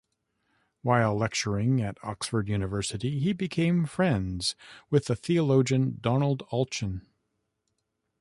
[0.81, 4.55] While lecturing at Oxford University, he became friends
[4.89, 7.01] with the theologian Donald Allchin.